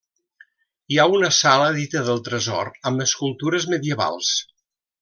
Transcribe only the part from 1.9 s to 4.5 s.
del tresor amb escultures medievals.